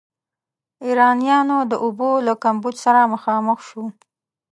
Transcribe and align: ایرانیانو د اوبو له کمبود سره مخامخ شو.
ایرانیانو 0.85 1.57
د 1.71 1.73
اوبو 1.85 2.09
له 2.27 2.33
کمبود 2.43 2.75
سره 2.83 3.11
مخامخ 3.13 3.59
شو. 3.67 3.83